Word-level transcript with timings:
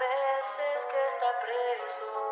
meses 0.00 0.84
que 0.90 1.00
está 1.14 1.30
preso 1.40 2.23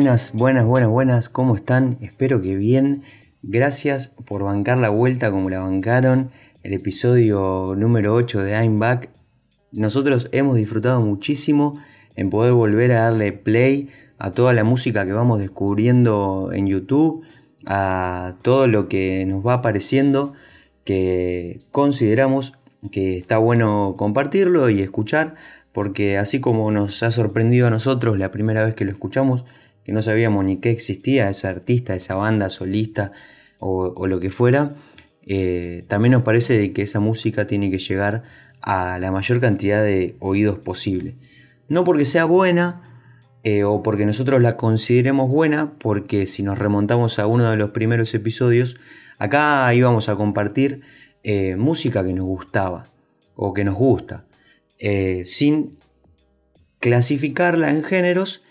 Buenas, 0.00 0.32
buenas, 0.32 0.64
buenas, 0.64 0.88
buenas, 0.88 1.28
¿cómo 1.28 1.54
están? 1.54 1.98
Espero 2.00 2.40
que 2.40 2.56
bien. 2.56 3.02
Gracias 3.42 4.14
por 4.24 4.42
bancar 4.42 4.78
la 4.78 4.88
vuelta 4.88 5.30
como 5.30 5.50
la 5.50 5.60
bancaron. 5.60 6.30
El 6.62 6.72
episodio 6.72 7.74
número 7.76 8.14
8 8.14 8.40
de 8.40 8.52
I'm 8.52 8.78
Back. 8.78 9.10
Nosotros 9.72 10.30
hemos 10.32 10.56
disfrutado 10.56 11.02
muchísimo 11.02 11.78
en 12.16 12.30
poder 12.30 12.54
volver 12.54 12.92
a 12.92 13.02
darle 13.02 13.32
play 13.34 13.90
a 14.16 14.30
toda 14.30 14.54
la 14.54 14.64
música 14.64 15.04
que 15.04 15.12
vamos 15.12 15.38
descubriendo 15.38 16.48
en 16.54 16.66
YouTube, 16.66 17.22
a 17.66 18.36
todo 18.40 18.68
lo 18.68 18.88
que 18.88 19.26
nos 19.26 19.46
va 19.46 19.52
apareciendo, 19.52 20.32
que 20.82 21.60
consideramos 21.72 22.54
que 22.90 23.18
está 23.18 23.36
bueno 23.36 23.96
compartirlo 23.98 24.70
y 24.70 24.80
escuchar, 24.80 25.34
porque 25.72 26.16
así 26.16 26.40
como 26.40 26.70
nos 26.70 27.02
ha 27.02 27.10
sorprendido 27.10 27.66
a 27.66 27.70
nosotros 27.70 28.18
la 28.18 28.30
primera 28.30 28.64
vez 28.64 28.74
que 28.74 28.86
lo 28.86 28.92
escuchamos, 28.92 29.44
que 29.84 29.92
no 29.92 30.02
sabíamos 30.02 30.44
ni 30.44 30.58
qué 30.58 30.70
existía 30.70 31.30
ese 31.30 31.46
artista, 31.46 31.94
esa 31.94 32.14
banda 32.14 32.50
solista 32.50 33.12
o, 33.58 34.06
lo 34.06 34.20
que 34.20 34.30
fuera, 34.30 34.74
eh, 35.26 35.84
también 35.86 36.12
nos 36.12 36.22
parece 36.22 36.72
que 36.72 36.82
esa 36.82 37.00
música 37.00 37.46
tiene 37.46 37.70
que 37.70 37.78
llegar 37.78 38.22
a 38.62 38.98
la 38.98 39.10
mayor 39.10 39.40
cantidad 39.40 39.82
de 39.82 40.16
oídos 40.18 40.58
posible. 40.58 41.16
No 41.68 41.84
porque 41.84 42.04
sea 42.04 42.24
buena 42.24 42.82
eh, 43.42 43.64
o 43.64 43.82
porque 43.82 44.06
nosotros 44.06 44.40
la 44.40 44.56
consideremos 44.56 45.30
buena, 45.30 45.74
porque 45.78 46.26
si 46.26 46.42
nos 46.42 46.58
remontamos 46.58 47.18
a 47.18 47.26
uno 47.26 47.50
de 47.50 47.56
los 47.56 47.70
primeros 47.70 48.12
episodios, 48.14 48.76
acá 49.18 49.72
íbamos 49.74 50.08
a 50.08 50.16
compartir 50.16 50.82
eh, 51.22 51.56
música 51.56 52.04
que 52.04 52.14
nos 52.14 52.26
gustaba 52.26 52.90
o 53.34 53.52
que 53.54 53.64
nos 53.64 53.76
gusta, 53.76 54.24
sin 55.24 55.78
clasificarla 56.78 57.70
en 57.70 57.82
géneros 57.82 58.42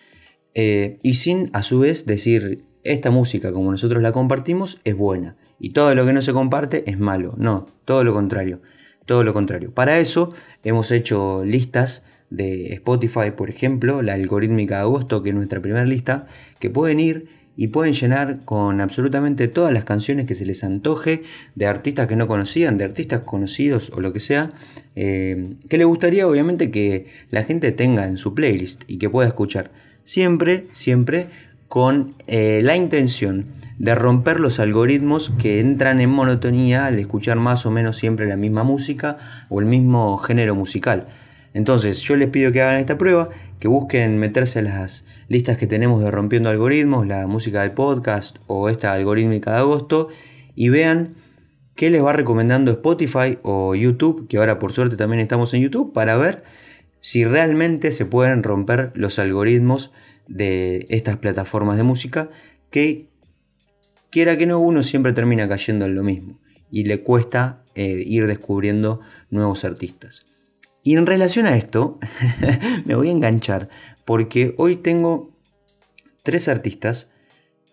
eh, 0.53 0.97
y 1.03 1.15
sin 1.15 1.49
a 1.53 1.61
su 1.63 1.79
vez 1.79 2.05
decir 2.05 2.63
esta 2.83 3.11
música 3.11 3.51
como 3.51 3.71
nosotros 3.71 4.01
la 4.01 4.11
compartimos 4.11 4.79
es 4.83 4.95
buena 4.95 5.35
y 5.59 5.71
todo 5.71 5.93
lo 5.93 6.05
que 6.05 6.13
no 6.13 6.21
se 6.21 6.33
comparte 6.33 6.89
es 6.89 6.97
malo. 6.99 7.35
No, 7.37 7.67
todo 7.85 8.03
lo 8.03 8.13
contrario. 8.13 8.61
Todo 9.05 9.23
lo 9.23 9.33
contrario. 9.33 9.73
Para 9.73 9.99
eso 9.99 10.33
hemos 10.63 10.91
hecho 10.91 11.43
listas 11.43 12.03
de 12.29 12.73
Spotify, 12.73 13.31
por 13.35 13.49
ejemplo, 13.49 14.01
la 14.01 14.13
algorítmica 14.13 14.75
de 14.75 14.81
agosto, 14.81 15.23
que 15.23 15.29
es 15.29 15.35
nuestra 15.35 15.61
primera 15.61 15.85
lista, 15.85 16.27
que 16.59 16.69
pueden 16.69 16.99
ir 16.99 17.27
y 17.55 17.69
pueden 17.69 17.93
llenar 17.93 18.45
con 18.45 18.79
absolutamente 18.79 19.47
todas 19.47 19.73
las 19.73 19.83
canciones 19.83 20.27
que 20.27 20.35
se 20.35 20.45
les 20.45 20.63
antoje, 20.63 21.23
de 21.55 21.65
artistas 21.65 22.07
que 22.07 22.15
no 22.15 22.27
conocían, 22.27 22.77
de 22.77 22.85
artistas 22.85 23.21
conocidos 23.25 23.91
o 23.95 23.99
lo 23.99 24.13
que 24.13 24.19
sea, 24.19 24.51
eh, 24.95 25.55
que 25.67 25.77
les 25.77 25.87
gustaría 25.87 26.27
obviamente 26.27 26.71
que 26.71 27.07
la 27.31 27.43
gente 27.43 27.71
tenga 27.71 28.07
en 28.07 28.17
su 28.17 28.33
playlist 28.33 28.83
y 28.87 28.97
que 28.97 29.09
pueda 29.09 29.27
escuchar. 29.27 29.71
Siempre, 30.09 30.65
siempre 30.71 31.27
con 31.67 32.15
eh, 32.25 32.61
la 32.63 32.75
intención 32.75 33.45
de 33.77 33.93
romper 33.93 34.39
los 34.39 34.59
algoritmos 34.59 35.31
que 35.37 35.59
entran 35.59 36.01
en 36.01 36.09
monotonía 36.09 36.87
al 36.87 36.97
escuchar 36.97 37.37
más 37.37 37.67
o 37.67 37.69
menos 37.69 37.97
siempre 37.97 38.25
la 38.25 38.35
misma 38.35 38.63
música 38.63 39.19
o 39.49 39.59
el 39.59 39.67
mismo 39.67 40.17
género 40.17 40.55
musical. 40.55 41.09
Entonces 41.53 42.01
yo 42.01 42.15
les 42.15 42.29
pido 42.29 42.51
que 42.51 42.63
hagan 42.63 42.79
esta 42.79 42.97
prueba, 42.97 43.29
que 43.59 43.67
busquen 43.67 44.17
meterse 44.17 44.57
a 44.57 44.61
las 44.63 45.05
listas 45.27 45.57
que 45.59 45.67
tenemos 45.67 46.03
de 46.03 46.09
Rompiendo 46.09 46.49
Algoritmos, 46.49 47.05
la 47.05 47.27
música 47.27 47.61
del 47.61 47.73
podcast 47.73 48.37
o 48.47 48.67
esta 48.67 48.93
algorítmica 48.93 49.51
de 49.51 49.57
agosto, 49.57 50.07
y 50.55 50.69
vean 50.69 51.17
qué 51.75 51.91
les 51.91 52.03
va 52.03 52.13
recomendando 52.13 52.71
Spotify 52.71 53.37
o 53.43 53.75
YouTube, 53.75 54.27
que 54.27 54.39
ahora 54.39 54.57
por 54.57 54.73
suerte 54.73 54.97
también 54.97 55.19
estamos 55.19 55.53
en 55.53 55.61
YouTube, 55.61 55.93
para 55.93 56.17
ver 56.17 56.41
si 57.01 57.25
realmente 57.25 57.91
se 57.91 58.05
pueden 58.05 58.43
romper 58.43 58.91
los 58.95 59.19
algoritmos 59.19 59.91
de 60.27 60.85
estas 60.89 61.17
plataformas 61.17 61.77
de 61.77 61.83
música 61.83 62.29
que 62.69 63.09
quiera 64.09 64.37
que 64.37 64.45
no 64.45 64.59
uno 64.59 64.83
siempre 64.83 65.13
termina 65.13 65.47
cayendo 65.47 65.85
en 65.85 65.95
lo 65.95 66.03
mismo 66.03 66.39
y 66.71 66.85
le 66.85 67.01
cuesta 67.01 67.63
eh, 67.75 68.03
ir 68.05 68.27
descubriendo 68.27 69.01
nuevos 69.29 69.65
artistas. 69.65 70.25
Y 70.83 70.95
en 70.95 71.05
relación 71.05 71.45
a 71.45 71.57
esto, 71.57 71.99
me 72.85 72.95
voy 72.95 73.09
a 73.09 73.11
enganchar 73.11 73.69
porque 74.05 74.53
hoy 74.57 74.75
tengo 74.75 75.35
tres 76.23 76.47
artistas 76.47 77.11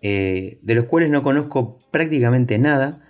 eh, 0.01 0.59
de 0.61 0.75
los 0.75 0.85
cuales 0.85 1.09
no 1.09 1.23
conozco 1.23 1.79
prácticamente 1.91 2.57
nada. 2.59 3.03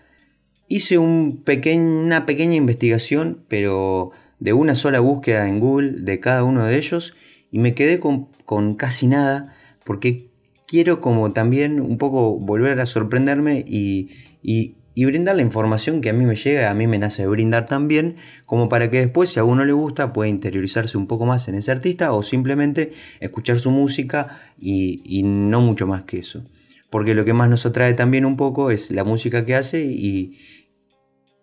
Hice 0.67 0.97
una 0.97 2.25
pequeña 2.25 2.55
investigación, 2.55 3.45
pero 3.47 4.11
de 4.39 4.53
una 4.53 4.75
sola 4.75 4.99
búsqueda 4.99 5.47
en 5.47 5.59
Google 5.59 5.91
de 6.01 6.19
cada 6.19 6.43
uno 6.43 6.65
de 6.65 6.77
ellos 6.77 7.15
y 7.51 7.59
me 7.59 7.73
quedé 7.73 7.99
con, 7.99 8.29
con 8.45 8.75
casi 8.75 9.07
nada 9.07 9.53
porque 9.85 10.29
quiero 10.67 10.99
como 11.01 11.31
también 11.33 11.79
un 11.81 11.97
poco 11.97 12.37
volver 12.37 12.79
a 12.79 12.85
sorprenderme 12.85 13.63
y, 13.65 14.09
y- 14.41 14.75
y 14.99 15.05
brindar 15.05 15.35
la 15.35 15.43
información 15.43 16.01
que 16.01 16.09
a 16.09 16.13
mí 16.13 16.25
me 16.25 16.35
llega, 16.35 16.71
a 16.71 16.73
mí 16.73 16.87
me 16.87 16.97
nace 16.97 17.21
de 17.21 17.27
brindar 17.27 17.67
también, 17.67 18.15
como 18.47 18.67
para 18.67 18.89
que 18.89 18.97
después 18.97 19.29
si 19.29 19.39
a 19.39 19.43
uno 19.43 19.63
le 19.63 19.71
gusta 19.71 20.11
pueda 20.11 20.27
interiorizarse 20.27 20.97
un 20.97 21.05
poco 21.05 21.25
más 21.27 21.47
en 21.47 21.53
ese 21.53 21.69
artista 21.71 22.13
o 22.13 22.23
simplemente 22.23 22.93
escuchar 23.19 23.59
su 23.59 23.69
música 23.69 24.39
y, 24.59 25.03
y 25.05 25.21
no 25.21 25.61
mucho 25.61 25.85
más 25.85 26.01
que 26.01 26.17
eso. 26.17 26.43
Porque 26.89 27.13
lo 27.13 27.25
que 27.25 27.33
más 27.33 27.47
nos 27.47 27.67
atrae 27.67 27.93
también 27.93 28.25
un 28.25 28.37
poco 28.37 28.71
es 28.71 28.89
la 28.89 29.03
música 29.03 29.45
que 29.45 29.53
hace 29.53 29.85
y, 29.85 30.39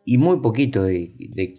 y 0.05 0.19
muy 0.19 0.41
poquito 0.41 0.83
de, 0.83 1.13
de 1.19 1.55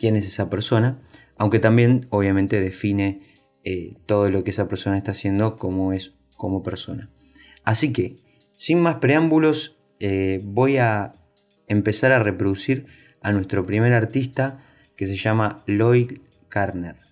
quién 0.00 0.16
es 0.16 0.26
esa 0.26 0.48
persona, 0.48 0.98
aunque 1.36 1.58
también 1.58 2.06
obviamente 2.08 2.58
define 2.58 3.20
eh, 3.64 3.98
todo 4.06 4.30
lo 4.30 4.42
que 4.42 4.50
esa 4.50 4.66
persona 4.66 4.96
está 4.96 5.10
haciendo 5.10 5.58
como 5.58 5.92
es 5.92 6.14
como 6.38 6.62
persona. 6.62 7.10
Así 7.64 7.92
que, 7.92 8.16
sin 8.56 8.80
más 8.80 8.96
preámbulos, 8.96 9.78
eh, 9.98 10.40
voy 10.42 10.78
a 10.78 11.12
empezar 11.68 12.12
a 12.12 12.18
reproducir 12.18 12.86
a 13.20 13.30
nuestro 13.32 13.66
primer 13.66 13.92
artista 13.92 14.64
que 14.96 15.04
se 15.04 15.16
llama 15.16 15.62
Lloyd 15.66 16.20
Carner. 16.48 17.09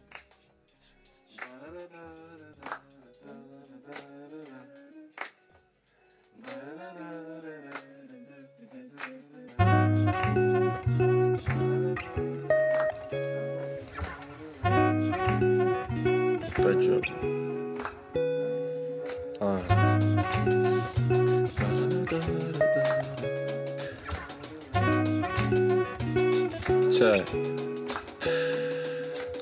outside. 27.01 28.58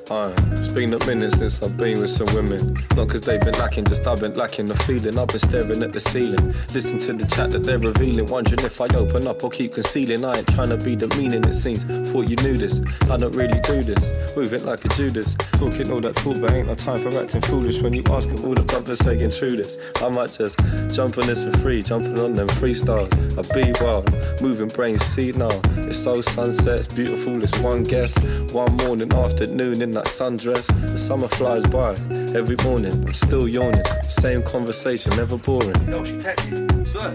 Alright. 0.08 0.38
It's 0.53 0.69
been 0.69 0.94
a 0.94 1.05
minute 1.05 1.32
since 1.32 1.61
I've 1.61 1.76
been 1.76 2.00
with 2.00 2.11
some 2.11 2.32
women. 2.32 2.76
Not 2.94 3.08
cause 3.08 3.23
they've 3.23 3.41
been 3.41 3.58
lacking, 3.58 3.87
just 3.87 4.06
I've 4.06 4.20
been 4.20 4.35
lacking 4.35 4.67
the 4.67 4.76
feeling. 4.76 5.19
I've 5.19 5.26
been 5.26 5.41
staring 5.41 5.82
at 5.82 5.93
the 5.93 5.99
ceiling. 5.99 6.55
Listen 6.73 6.99
to 6.99 7.12
the 7.12 7.26
chat 7.26 7.50
that 7.50 7.64
they're 7.64 7.81
revealing. 7.81 8.26
Wondering 8.26 8.64
if 8.64 8.81
I 8.81 8.87
open 8.94 9.26
up 9.26 9.43
or 9.43 9.50
keep 9.50 9.75
concealing. 9.75 10.25
I 10.25 10.38
ain't 10.38 10.47
trying 10.55 10.69
to 10.69 10.76
be 10.76 10.94
the 10.94 11.08
meaning, 11.17 11.43
it 11.43 11.55
seems. 11.55 11.82
Thought 12.12 12.29
you 12.29 12.37
knew 12.37 12.56
this. 12.56 12.81
I 13.11 13.17
don't 13.17 13.35
really 13.35 13.58
do 13.62 13.82
this. 13.82 14.37
Moving 14.37 14.64
like 14.64 14.85
a 14.85 14.88
Judas. 14.91 15.35
Talking 15.58 15.91
all 15.91 16.00
that 16.00 16.14
talk, 16.14 16.41
but 16.41 16.52
ain't 16.52 16.69
no 16.69 16.76
time 16.76 16.99
for 16.99 17.12
acting 17.20 17.41
foolish. 17.41 17.82
When 17.82 17.93
you 17.93 18.05
ask 18.11 18.29
all 18.44 18.55
the 18.55 18.62
brothers 18.62 19.00
saying 19.00 19.19
this. 19.19 19.76
I 20.00 20.09
might 20.09 20.31
just 20.31 20.56
jump 20.94 21.19
on 21.19 21.26
this 21.26 21.43
for 21.43 21.59
free. 21.59 21.82
Jumping 21.82 22.17
on 22.20 22.32
them 22.32 22.47
freestyles. 22.47 23.11
I 23.35 23.43
be 23.52 23.73
wild. 23.85 24.06
Moving 24.41 24.69
brains, 24.69 25.05
see 25.05 25.32
now. 25.32 25.50
It's 25.79 25.99
so 25.99 26.20
sunset, 26.20 26.79
it's 26.79 26.94
beautiful. 26.94 27.43
It's 27.43 27.59
one 27.59 27.82
guest. 27.82 28.17
One 28.52 28.76
morning, 28.76 29.12
afternoon 29.12 29.82
in 29.82 29.95
that 29.96 30.04
sundress. 30.04 30.66
The 30.90 30.98
summer 30.98 31.26
flies 31.26 31.64
by. 31.64 31.93
Every 32.38 32.56
morning, 32.64 32.93
I'm 32.93 33.14
still 33.14 33.48
yawning. 33.48 33.82
Same 34.08 34.43
conversation, 34.43 35.16
never 35.16 35.38
boring. 35.38 35.72
No, 35.87 36.04
she 36.04 36.12
texted. 36.12 36.87
Swear. 36.87 37.14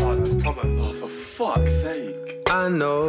Oh, 0.00 0.12
that's 0.12 0.36
Tomo. 0.42 0.62
Oh, 0.82 0.92
for 0.92 1.08
fuck's 1.08 1.70
sake. 1.82 2.42
I 2.50 2.68
know 2.68 3.06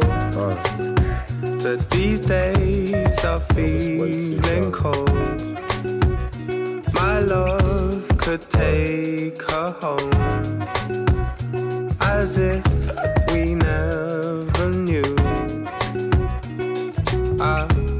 that 1.64 1.84
these 1.90 2.20
days 2.20 3.24
are 3.24 3.40
feeling 3.54 4.70
cold. 4.70 5.10
My 6.94 7.18
love 7.18 8.06
could 8.18 8.42
take 8.48 9.42
her 9.50 9.70
home 9.82 10.62
as 12.02 12.38
if 12.38 12.64
we 13.32 13.54
never 13.56 14.68
knew. 14.70 14.87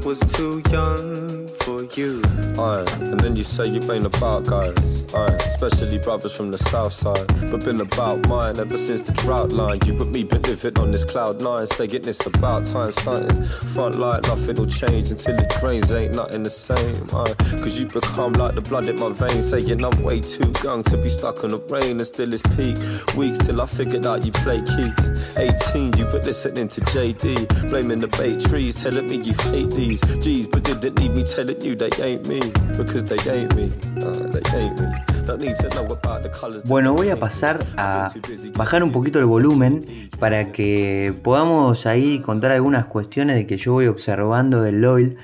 Was 0.09 0.21
too 0.21 0.59
young 0.71 1.58
for 1.69 1.83
you. 1.99 2.21
Aye, 2.57 2.85
and 3.11 3.19
then 3.19 3.35
you 3.35 3.43
say 3.43 3.67
you 3.67 3.81
ain't 3.91 4.05
about 4.05 4.45
guys. 4.45 4.73
Aye, 5.13 5.37
especially 5.51 5.99
brothers 5.99 6.35
from 6.35 6.51
the 6.51 6.57
south 6.57 6.93
side. 6.93 7.27
But 7.51 7.63
been 7.63 7.81
about 7.81 8.27
mine 8.27 8.59
ever 8.59 8.77
since 8.77 9.01
the 9.01 9.11
drought 9.13 9.51
line. 9.51 9.79
You 9.85 9.93
put 9.93 10.09
me 10.09 10.23
living 10.23 10.77
on 10.79 10.91
this 10.91 11.03
cloud 11.03 11.41
nine, 11.41 11.67
saying 11.67 12.07
it's 12.07 12.25
about 12.25 12.65
time 12.65 12.91
starting. 12.91 13.43
Front 13.73 13.95
light, 13.95 14.23
nothing'll 14.27 14.65
change 14.65 15.11
until 15.11 15.37
it 15.37 15.49
drains, 15.59 15.91
ain't 15.91 16.15
nothing 16.15 16.43
the 16.43 16.49
same. 16.49 16.95
Aye, 17.13 17.33
cause 17.61 17.79
you 17.79 17.85
become 17.85 18.33
like 18.33 18.55
the 18.55 18.61
blood 18.61 18.87
in 18.87 18.99
my 18.99 19.11
veins, 19.11 19.49
saying 19.49 19.83
I'm 19.83 20.01
way 20.01 20.21
too 20.21 20.51
young 20.63 20.83
to 20.83 20.97
be 20.97 21.09
stuck 21.09 21.43
in 21.43 21.51
the 21.51 21.59
rain 21.69 21.97
and 21.97 22.07
still 22.07 22.33
it's 22.33 22.43
peak. 22.55 22.77
Weeks 23.15 23.39
till 23.45 23.61
I 23.61 23.65
figured 23.65 24.05
out 24.05 24.25
you 24.25 24.31
play 24.31 24.61
keys. 24.61 25.37
18, 25.37 25.97
you 25.97 26.05
been 26.05 26.23
listening 26.23 26.67
to 26.69 26.81
JD, 26.81 27.69
blaming 27.69 27.99
the 27.99 28.07
bait 28.19 28.41
trees, 28.41 28.81
telling 28.81 29.07
me 29.07 29.17
you 29.17 29.33
hate 29.51 29.71
these. 29.71 30.01
G's, 30.23 30.47
but 30.47 30.63
didn't 30.79 30.99
need 30.99 31.13
me 31.13 31.23
telling 31.23 31.58
you 31.63 31.75
they 31.75 31.89
ain't 32.01 32.27
me, 32.27 32.39
because 32.77 33.03
they 33.03 33.17
ain't 33.31 33.53
me. 33.55 33.67
They 33.69 34.59
ain't 34.59 34.79
me. 34.79 34.87
Don't 35.25 35.41
need 35.41 35.55
to 35.57 35.69
know 35.69 35.85
about 35.85 36.23
the 36.23 36.29
colors. 36.29 36.63
Bueno, 36.65 36.93
voy 36.93 37.09
a 37.09 37.15
pasar 37.15 37.65
a 37.77 38.11
bajar 38.55 38.83
un 38.83 38.91
poquito 38.91 39.19
el 39.19 39.25
volumen 39.25 40.09
para 40.19 40.51
que 40.51 41.13
podamos 41.23 41.85
ahí 41.85 42.19
contar 42.21 42.51
algunas 42.51 42.85
cuestiones 42.85 43.35
de 43.35 43.45
que 43.45 43.57
yo 43.57 43.73
voy 43.73 43.87
observando 43.87 44.61
del 44.61 44.81
Loyal 44.81 45.17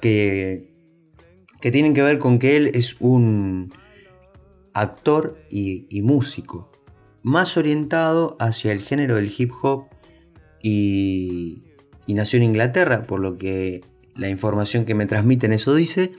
que, 0.00 0.72
que 1.60 1.70
tienen 1.70 1.94
que 1.94 2.02
ver 2.02 2.18
con 2.18 2.38
que 2.38 2.56
él 2.56 2.70
es 2.74 2.96
un 3.00 3.72
actor 4.74 5.38
y, 5.50 5.86
y 5.88 6.02
músico 6.02 6.70
más 7.22 7.56
orientado 7.56 8.36
hacia 8.38 8.72
el 8.72 8.82
género 8.82 9.16
del 9.16 9.32
hip 9.36 9.52
hop 9.62 9.86
y, 10.62 11.64
y 12.06 12.14
nació 12.14 12.38
en 12.38 12.44
Inglaterra, 12.44 13.04
por 13.06 13.20
lo 13.20 13.36
que 13.38 13.82
la 14.20 14.28
información 14.28 14.84
que 14.84 14.94
me 14.94 15.06
transmiten 15.06 15.52
eso 15.52 15.74
dice. 15.74 16.12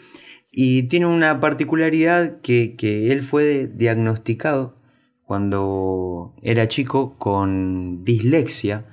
Y 0.52 0.84
tiene 0.84 1.06
una 1.06 1.40
particularidad 1.40 2.42
que, 2.42 2.76
que 2.76 3.12
él 3.12 3.22
fue 3.22 3.68
diagnosticado 3.68 4.76
cuando 5.24 6.36
era 6.42 6.68
chico 6.68 7.18
con 7.18 8.04
dislexia 8.04 8.86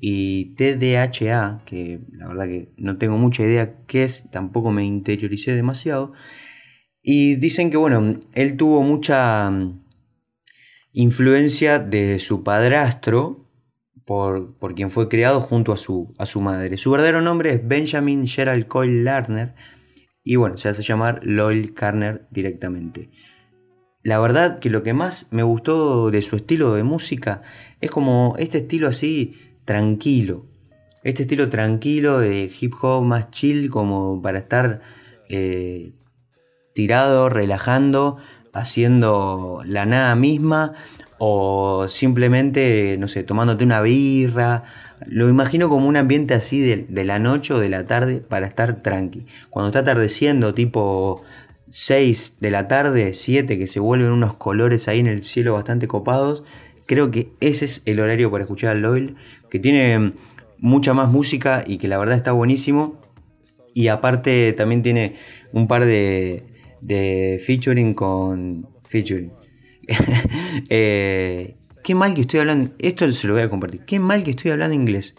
y 0.00 0.56
TDAH, 0.56 1.62
que 1.64 2.00
la 2.10 2.26
verdad 2.26 2.46
que 2.46 2.72
no 2.76 2.98
tengo 2.98 3.16
mucha 3.16 3.44
idea 3.44 3.76
qué 3.86 4.04
es, 4.04 4.28
tampoco 4.32 4.72
me 4.72 4.84
interioricé 4.84 5.54
demasiado. 5.54 6.12
Y 7.00 7.36
dicen 7.36 7.70
que 7.70 7.76
bueno, 7.76 8.18
él 8.32 8.56
tuvo 8.56 8.82
mucha 8.82 9.50
mm, 9.50 9.84
influencia 10.92 11.78
de 11.78 12.18
su 12.18 12.42
padrastro, 12.42 13.43
por, 14.04 14.54
por 14.54 14.74
quien 14.74 14.90
fue 14.90 15.08
criado 15.08 15.40
junto 15.40 15.72
a 15.72 15.76
su, 15.76 16.12
a 16.18 16.26
su 16.26 16.40
madre. 16.40 16.76
Su 16.76 16.90
verdadero 16.90 17.22
nombre 17.22 17.50
es 17.50 17.66
Benjamin 17.66 18.26
Gerald 18.26 18.66
Coyle 18.66 19.02
Lerner 19.02 19.54
y 20.22 20.36
bueno, 20.36 20.56
se 20.56 20.68
hace 20.68 20.82
llamar 20.82 21.20
Loyal 21.22 21.74
Carner 21.74 22.26
directamente. 22.30 23.10
La 24.02 24.18
verdad 24.18 24.58
que 24.58 24.70
lo 24.70 24.82
que 24.82 24.92
más 24.92 25.28
me 25.30 25.42
gustó 25.42 26.10
de 26.10 26.22
su 26.22 26.36
estilo 26.36 26.74
de 26.74 26.82
música 26.82 27.42
es 27.80 27.90
como 27.90 28.34
este 28.38 28.58
estilo 28.58 28.88
así 28.88 29.34
tranquilo. 29.64 30.46
Este 31.02 31.22
estilo 31.22 31.48
tranquilo 31.48 32.18
de 32.18 32.50
hip 32.60 32.74
hop 32.82 33.02
más 33.02 33.30
chill 33.30 33.70
como 33.70 34.20
para 34.20 34.38
estar 34.38 34.80
eh, 35.28 35.92
tirado, 36.74 37.28
relajando, 37.28 38.18
haciendo 38.52 39.62
la 39.64 39.86
nada 39.86 40.14
misma 40.16 40.74
o 41.18 41.86
simplemente, 41.88 42.96
no 42.98 43.08
sé, 43.08 43.22
tomándote 43.22 43.64
una 43.64 43.80
birra. 43.80 44.64
Lo 45.06 45.28
imagino 45.28 45.68
como 45.68 45.88
un 45.88 45.96
ambiente 45.96 46.34
así 46.34 46.60
de, 46.60 46.86
de, 46.88 47.04
la 47.04 47.18
noche 47.18 47.54
o 47.54 47.58
de 47.58 47.68
la 47.68 47.86
tarde 47.86 48.18
para 48.20 48.46
estar 48.46 48.80
tranqui. 48.80 49.26
Cuando 49.50 49.68
está 49.68 49.80
atardeciendo, 49.80 50.54
tipo 50.54 51.22
6 51.68 52.36
de 52.40 52.50
la 52.50 52.68
tarde, 52.68 53.12
7, 53.12 53.58
que 53.58 53.66
se 53.66 53.80
vuelven 53.80 54.12
unos 54.12 54.34
colores 54.34 54.88
ahí 54.88 55.00
en 55.00 55.06
el 55.06 55.22
cielo 55.22 55.54
bastante 55.54 55.88
copados, 55.88 56.42
creo 56.86 57.10
que 57.10 57.32
ese 57.40 57.64
es 57.64 57.82
el 57.86 58.00
horario 58.00 58.30
para 58.30 58.44
escuchar 58.44 58.70
al 58.70 58.82
Loyal, 58.82 59.16
que 59.50 59.58
tiene 59.58 60.12
mucha 60.58 60.94
más 60.94 61.10
música 61.10 61.64
y 61.66 61.78
que 61.78 61.88
la 61.88 61.98
verdad 61.98 62.16
está 62.16 62.32
buenísimo. 62.32 63.00
Y 63.74 63.88
aparte 63.88 64.52
también 64.52 64.82
tiene 64.82 65.16
un 65.52 65.66
par 65.66 65.84
de, 65.84 66.44
de 66.80 67.40
featuring 67.44 67.94
con... 67.94 68.68
Featuring 68.88 69.32
eh, 70.68 71.56
qué 71.82 71.94
mal 71.94 72.14
que 72.14 72.22
estoy 72.22 72.40
hablando. 72.40 72.70
Esto 72.78 73.10
se 73.10 73.26
lo 73.26 73.34
voy 73.34 73.42
a 73.42 73.50
compartir. 73.50 73.84
Qué 73.84 73.98
mal 73.98 74.24
que 74.24 74.30
estoy 74.30 74.50
hablando 74.50 74.74
inglés. 74.74 75.14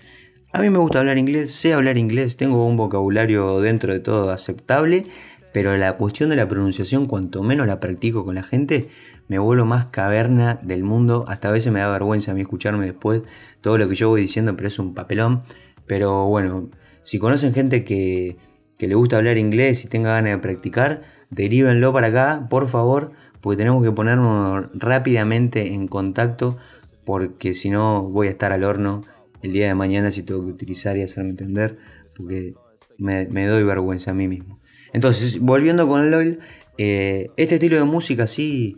A 0.51 0.61
mí 0.61 0.69
me 0.69 0.77
gusta 0.77 0.99
hablar 0.99 1.17
inglés, 1.17 1.51
sé 1.51 1.73
hablar 1.73 1.97
inglés, 1.97 2.37
tengo 2.37 2.65
un 2.65 2.77
vocabulario 2.77 3.59
dentro 3.59 3.91
de 3.91 3.99
todo 3.99 4.31
aceptable, 4.31 5.05
pero 5.51 5.75
la 5.75 5.97
cuestión 5.97 6.29
de 6.29 6.37
la 6.37 6.47
pronunciación, 6.47 7.07
cuanto 7.07 7.43
menos 7.43 7.67
la 7.67 7.81
practico 7.81 8.23
con 8.23 8.35
la 8.35 8.43
gente, 8.43 8.87
me 9.27 9.37
vuelvo 9.37 9.65
más 9.65 9.87
caverna 9.87 10.59
del 10.63 10.83
mundo. 10.83 11.25
Hasta 11.27 11.49
a 11.49 11.51
veces 11.51 11.73
me 11.73 11.79
da 11.81 11.89
vergüenza 11.89 12.31
a 12.31 12.35
mí 12.35 12.41
escucharme 12.41 12.85
después 12.85 13.23
todo 13.59 13.77
lo 13.77 13.89
que 13.89 13.95
yo 13.95 14.09
voy 14.09 14.21
diciendo, 14.21 14.55
pero 14.55 14.67
es 14.67 14.79
un 14.79 14.93
papelón. 14.93 15.41
Pero 15.87 16.27
bueno, 16.27 16.69
si 17.03 17.19
conocen 17.19 17.53
gente 17.53 17.83
que, 17.83 18.37
que 18.77 18.87
le 18.87 18.95
gusta 18.95 19.17
hablar 19.17 19.37
inglés 19.37 19.85
y 19.85 19.87
tenga 19.87 20.11
ganas 20.11 20.31
de 20.31 20.37
practicar, 20.37 21.03
derívenlo 21.29 21.93
para 21.93 22.07
acá, 22.07 22.47
por 22.49 22.67
favor 22.67 23.11
porque 23.45 23.57
tenemos 23.57 23.83
que 23.83 23.91
ponernos 23.91 24.69
rápidamente 24.73 25.73
en 25.73 25.87
contacto 25.87 26.57
porque 27.03 27.53
si 27.53 27.69
no 27.69 28.01
voy 28.01 28.25
a 28.25 28.31
estar 28.31 28.51
al 28.51 28.63
horno 28.63 29.03
el 29.43 29.51
día 29.51 29.67
de 29.67 29.75
mañana 29.75 30.09
si 30.09 30.23
tengo 30.23 30.43
que 30.43 30.51
utilizar 30.51 30.97
y 30.97 31.03
hacerme 31.03 31.29
entender 31.29 31.77
porque 32.17 32.55
me, 32.97 33.45
doy 33.45 33.63
vergüenza 33.63 34.11
a 34.11 34.13
mí 34.15 34.27
mismo. 34.27 34.59
Entonces, 34.93 35.39
volviendo 35.39 35.87
con 35.87 36.09
LOL, 36.09 36.39
eh, 36.79 37.29
este 37.37 37.55
estilo 37.55 37.77
de 37.77 37.83
música 37.83 38.23
así, 38.23 38.77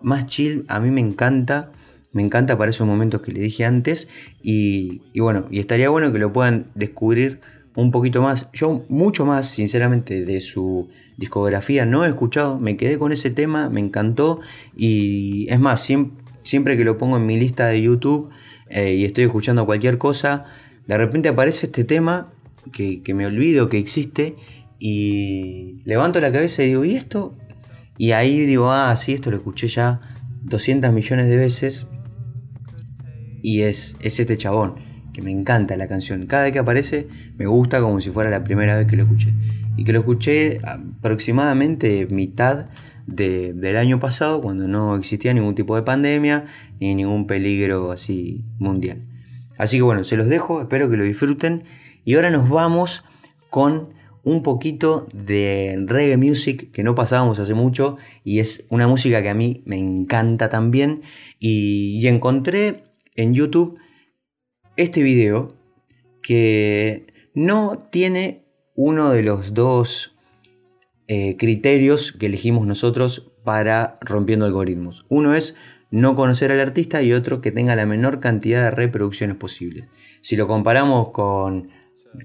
más 0.00 0.24
chill, 0.26 0.64
a 0.68 0.80
mí 0.80 0.90
me 0.90 1.00
encanta. 1.00 1.72
Me 2.12 2.22
encanta 2.22 2.56
para 2.56 2.70
esos 2.70 2.86
momentos 2.86 3.20
que 3.20 3.32
le 3.32 3.40
dije 3.40 3.66
antes. 3.66 4.08
Y 4.40 5.02
bueno, 5.18 5.46
y 5.50 5.58
estaría 5.58 5.90
bueno 5.90 6.12
que 6.12 6.18
lo 6.18 6.32
puedan 6.32 6.70
descubrir 6.74 7.40
un 7.76 7.90
poquito 7.90 8.22
más. 8.22 8.48
Yo 8.52 8.84
mucho 8.88 9.24
más, 9.24 9.48
sinceramente, 9.50 10.24
de 10.24 10.40
su 10.40 10.88
discografía 11.16 11.84
no 11.86 12.04
he 12.04 12.08
escuchado. 12.08 12.58
Me 12.58 12.76
quedé 12.76 12.98
con 12.98 13.12
ese 13.12 13.30
tema, 13.30 13.68
me 13.68 13.80
encantó. 13.80 14.40
Y 14.76 15.46
es 15.50 15.60
más, 15.60 15.88
siempre, 16.42 16.76
que 16.76 16.84
lo 16.84 16.98
pongo 16.98 17.18
en 17.18 17.26
mi 17.26 17.38
lista 17.38 17.66
de 17.66 17.82
YouTube 17.82 18.30
eh, 18.70 18.94
y 18.94 19.04
estoy 19.04 19.24
escuchando 19.24 19.66
cualquier 19.66 19.98
cosa, 19.98 20.46
de 20.86 20.96
repente 20.96 21.28
aparece 21.28 21.66
este 21.66 21.84
tema 21.84 22.32
que, 22.72 23.02
me 23.14 23.26
olvido 23.26 23.68
que 23.68 23.78
existe. 23.78 24.34
Y 24.78 25.82
levanto 25.84 26.20
la 26.20 26.32
cabeza 26.32 26.62
y 26.62 26.68
digo, 26.68 26.84
¿y 26.84 26.96
esto? 26.96 27.36
Y 27.98 28.12
ahí 28.12 28.40
digo, 28.40 28.70
ah, 28.70 28.94
sí, 28.96 29.14
esto 29.14 29.30
lo 29.30 29.36
escuché 29.36 29.68
ya 29.68 30.00
200 30.42 30.92
millones 30.92 31.28
de 31.28 31.36
veces. 31.36 31.86
Y 33.42 33.62
es, 33.62 33.96
es 34.00 34.18
este 34.18 34.36
chabón 34.36 34.95
que 35.16 35.22
me 35.22 35.30
encanta 35.30 35.78
la 35.78 35.88
canción. 35.88 36.26
Cada 36.26 36.44
vez 36.44 36.52
que 36.52 36.58
aparece 36.58 37.08
me 37.38 37.46
gusta 37.46 37.80
como 37.80 38.00
si 38.00 38.10
fuera 38.10 38.28
la 38.28 38.44
primera 38.44 38.76
vez 38.76 38.86
que 38.86 38.96
lo 38.96 39.04
escuché. 39.04 39.32
Y 39.74 39.84
que 39.84 39.94
lo 39.94 40.00
escuché 40.00 40.58
aproximadamente 40.62 42.06
mitad 42.10 42.68
de, 43.06 43.54
del 43.54 43.78
año 43.78 43.98
pasado, 43.98 44.42
cuando 44.42 44.68
no 44.68 44.94
existía 44.94 45.32
ningún 45.32 45.54
tipo 45.54 45.74
de 45.74 45.80
pandemia 45.80 46.44
ni 46.80 46.94
ningún 46.94 47.26
peligro 47.26 47.92
así 47.92 48.44
mundial. 48.58 49.06
Así 49.56 49.78
que 49.78 49.84
bueno, 49.84 50.04
se 50.04 50.18
los 50.18 50.26
dejo, 50.26 50.60
espero 50.60 50.90
que 50.90 50.98
lo 50.98 51.04
disfruten. 51.04 51.64
Y 52.04 52.16
ahora 52.16 52.28
nos 52.28 52.50
vamos 52.50 53.02
con 53.48 53.94
un 54.22 54.42
poquito 54.42 55.08
de 55.14 55.82
reggae 55.86 56.18
music 56.18 56.72
que 56.72 56.82
no 56.82 56.94
pasábamos 56.94 57.38
hace 57.38 57.54
mucho 57.54 57.96
y 58.22 58.40
es 58.40 58.64
una 58.68 58.86
música 58.86 59.22
que 59.22 59.30
a 59.30 59.34
mí 59.34 59.62
me 59.64 59.78
encanta 59.78 60.50
también. 60.50 61.00
Y, 61.38 62.00
y 62.02 62.06
encontré 62.08 62.84
en 63.14 63.32
YouTube 63.32 63.78
este 64.76 65.02
video 65.02 65.56
que 66.22 67.06
no 67.34 67.78
tiene 67.90 68.44
uno 68.74 69.10
de 69.10 69.22
los 69.22 69.54
dos 69.54 70.16
eh, 71.08 71.36
criterios 71.36 72.12
que 72.12 72.26
elegimos 72.26 72.66
nosotros 72.66 73.32
para 73.44 73.98
rompiendo 74.00 74.46
algoritmos. 74.46 75.06
Uno 75.08 75.34
es 75.34 75.54
no 75.90 76.16
conocer 76.16 76.50
al 76.50 76.60
artista 76.60 77.02
y 77.02 77.12
otro 77.12 77.40
que 77.40 77.52
tenga 77.52 77.76
la 77.76 77.86
menor 77.86 78.20
cantidad 78.20 78.64
de 78.64 78.70
reproducciones 78.70 79.36
posibles. 79.36 79.88
Si 80.20 80.36
lo 80.36 80.48
comparamos 80.48 81.10
con 81.10 81.70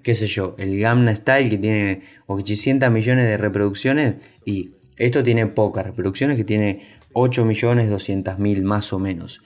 qué 0.04 0.16
sé 0.16 0.28
yo, 0.28 0.56
el 0.58 0.80
Gamma 0.80 1.16
Style 1.16 1.50
que 1.50 1.58
tiene 1.58 2.04
800 2.28 2.90
millones 2.92 3.26
de 3.26 3.38
reproducciones 3.38 4.16
y 4.46 4.72
esto 4.98 5.24
tiene 5.24 5.48
pocas 5.48 5.86
reproducciones 5.86 6.38
que 6.38 6.44
tiene 6.44 6.82
8 7.14 7.46
millones 7.46 7.90
200 7.90 8.40
mil 8.40 8.64
más 8.64 8.94
o 8.94 9.00
menos. 9.00 9.42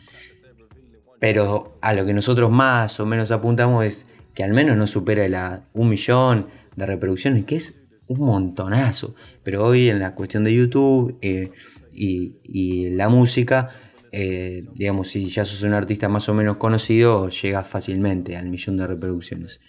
Pero 1.26 1.76
a 1.82 1.96
lo 1.96 2.06
que 2.06 2.14
nosotros 2.14 2.52
más 2.52 3.00
o 3.00 3.06
menos 3.08 3.32
apuntamos 3.32 3.84
es 3.84 4.06
que 4.36 4.44
al 4.44 4.54
menos 4.54 4.78
no 4.78 4.86
supere 4.86 5.28
la 5.28 5.64
un 5.74 5.90
millón 5.90 6.50
de 6.76 6.86
reproducciones, 6.86 7.46
que 7.46 7.56
es 7.56 7.80
un 8.06 8.28
montonazo. 8.28 9.16
Pero 9.42 9.66
hoy 9.66 9.90
en 9.90 9.98
la 9.98 10.14
cuestión 10.14 10.44
de 10.44 10.54
YouTube 10.54 11.18
eh, 11.24 11.50
y, 11.92 12.36
y 12.44 12.92
la 12.92 13.10
música, 13.10 13.70
eh, 14.12 14.66
digamos, 14.76 15.08
si 15.08 15.26
ya 15.26 15.46
sos 15.46 15.64
un 15.64 15.74
artista 15.74 16.10
más 16.10 16.30
o 16.30 16.36
menos 16.36 16.58
conocido, 16.58 17.28
llegas 17.30 17.66
fácilmente 17.66 18.36
al 18.36 18.48
millón 18.48 18.78
de 18.78 18.86
reproducciones. 18.86 19.60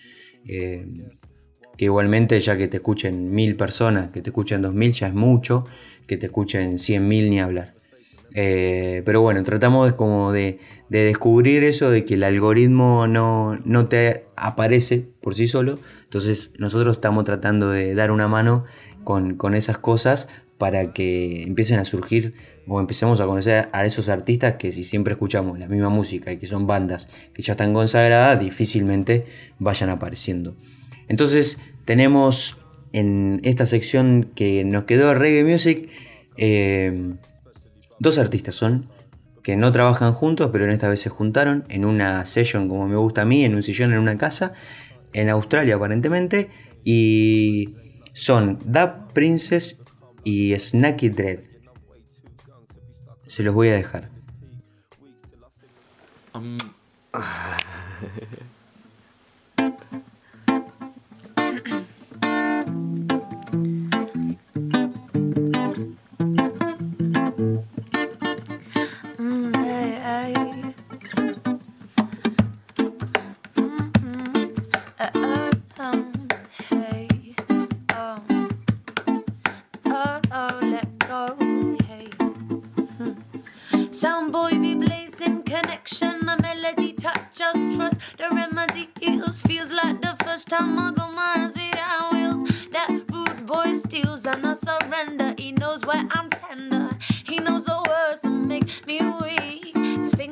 Eh, 0.46 0.86
que 1.78 1.86
igualmente 1.86 2.38
ya 2.38 2.58
que 2.58 2.68
te 2.68 2.76
escuchen 2.76 3.30
mil 3.34 3.56
personas, 3.56 4.12
que 4.12 4.20
te 4.20 4.28
escuchen 4.28 4.60
dos 4.60 4.74
mil 4.74 4.92
ya 4.92 5.06
es 5.06 5.14
mucho, 5.14 5.64
que 6.06 6.18
te 6.18 6.26
escuchen 6.26 6.78
cien 6.78 7.08
mil 7.08 7.30
ni 7.30 7.40
hablar. 7.40 7.75
Eh, 8.38 9.00
pero 9.06 9.22
bueno, 9.22 9.42
tratamos 9.44 9.94
como 9.94 10.30
de, 10.30 10.58
de, 10.90 11.04
descubrir 11.04 11.64
eso 11.64 11.88
de 11.88 12.04
que 12.04 12.14
el 12.14 12.22
algoritmo 12.22 13.06
no, 13.06 13.58
no, 13.64 13.88
te 13.88 14.26
aparece 14.36 15.08
por 15.22 15.34
sí 15.34 15.48
solo. 15.48 15.78
Entonces 16.02 16.50
nosotros 16.58 16.98
estamos 16.98 17.24
tratando 17.24 17.70
de 17.70 17.94
dar 17.94 18.10
una 18.10 18.28
mano 18.28 18.64
con, 19.04 19.36
con, 19.36 19.54
esas 19.54 19.78
cosas 19.78 20.28
para 20.58 20.92
que 20.92 21.44
empiecen 21.44 21.78
a 21.78 21.86
surgir 21.86 22.34
o 22.68 22.78
empecemos 22.78 23.22
a 23.22 23.26
conocer 23.26 23.70
a 23.72 23.86
esos 23.86 24.10
artistas 24.10 24.56
que 24.58 24.70
si 24.70 24.84
siempre 24.84 25.14
escuchamos 25.14 25.58
la 25.58 25.66
misma 25.66 25.88
música 25.88 26.30
y 26.30 26.36
que 26.36 26.46
son 26.46 26.66
bandas 26.66 27.08
que 27.32 27.40
ya 27.40 27.54
están 27.54 27.72
consagradas, 27.72 28.38
difícilmente 28.38 29.24
vayan 29.58 29.88
apareciendo. 29.88 30.54
Entonces 31.08 31.56
tenemos 31.86 32.58
en 32.92 33.40
esta 33.44 33.64
sección 33.64 34.30
que 34.34 34.62
nos 34.66 34.84
quedó 34.84 35.14
reggae 35.14 35.42
music 35.42 35.88
eh, 36.36 37.14
dos 37.98 38.18
artistas 38.18 38.54
son 38.54 38.88
que 39.42 39.56
no 39.56 39.70
trabajan 39.72 40.12
juntos 40.12 40.50
pero 40.52 40.64
en 40.64 40.70
esta 40.70 40.88
vez 40.88 41.00
se 41.00 41.08
juntaron 41.08 41.64
en 41.68 41.84
una 41.84 42.26
session 42.26 42.68
como 42.68 42.88
me 42.88 42.96
gusta 42.96 43.22
a 43.22 43.24
mí 43.24 43.44
en 43.44 43.54
un 43.54 43.62
sillón 43.62 43.92
en 43.92 43.98
una 43.98 44.18
casa 44.18 44.52
en 45.12 45.28
Australia 45.30 45.76
aparentemente 45.76 46.50
y 46.84 47.74
son 48.12 48.58
Dub 48.64 49.12
Princess 49.12 49.80
y 50.24 50.58
Snacky 50.58 51.08
Dread. 51.10 51.40
Se 53.26 53.42
los 53.42 53.54
voy 53.54 53.68
a 53.68 53.74
dejar. 53.74 54.10
Um, 56.32 56.56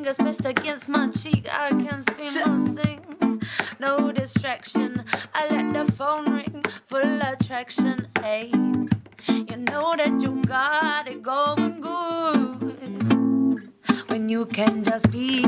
fingers 0.05 0.19
pressed 0.19 0.45
against 0.45 0.89
my 0.89 1.09
cheek. 1.09 1.49
I 1.51 1.71
can't 1.71 2.03
speak 2.03 2.47
or 2.47 2.59
sing. 2.61 3.41
No 3.81 4.13
distraction. 4.13 5.03
I 5.33 5.49
let 5.49 5.73
the 5.73 5.91
phone 5.93 6.31
ring. 6.31 6.63
Full 6.85 7.23
attraction. 7.23 8.09
Hey, 8.21 8.51
you 8.53 9.57
know 9.71 9.95
that 9.97 10.21
you 10.21 10.43
got 10.47 11.09
it 11.09 11.23
going 11.23 11.81
good 11.81 13.73
when 14.11 14.29
you 14.29 14.45
can 14.45 14.85
just 14.85 15.11
be. 15.11 15.43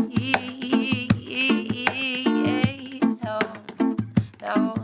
Oh, 3.27 3.39
oh. 4.45 4.76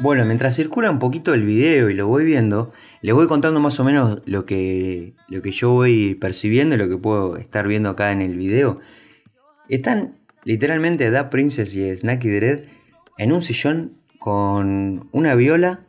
Bueno, 0.00 0.24
mientras 0.24 0.56
circula 0.56 0.90
un 0.90 0.98
poquito 0.98 1.34
el 1.34 1.44
video 1.44 1.90
y 1.90 1.94
lo 1.94 2.06
voy 2.06 2.24
viendo, 2.24 2.72
les 3.02 3.14
voy 3.14 3.26
contando 3.26 3.60
más 3.60 3.78
o 3.80 3.84
menos 3.84 4.22
lo 4.26 4.46
que, 4.46 5.14
lo 5.28 5.42
que 5.42 5.50
yo 5.50 5.70
voy 5.70 6.14
percibiendo 6.14 6.74
y 6.74 6.78
lo 6.78 6.88
que 6.88 6.96
puedo 6.96 7.36
estar 7.36 7.68
viendo 7.68 7.90
acá 7.90 8.12
en 8.12 8.22
el 8.22 8.36
video. 8.36 8.80
Están 9.68 10.18
literalmente 10.44 11.10
Da 11.10 11.30
Princess 11.30 11.74
y 11.74 11.94
Snacky 11.94 12.28
Dread 12.30 12.60
en 13.18 13.32
un 13.32 13.42
sillón 13.42 13.98
con 14.18 15.08
una 15.12 15.34
viola 15.34 15.80